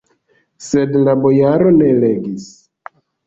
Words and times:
Sed 0.67 0.95
la 1.01 1.13
bojaro 1.25 1.73
ne 1.77 1.91
legis. 2.05 2.49